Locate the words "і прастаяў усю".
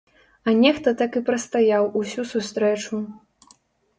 1.19-2.25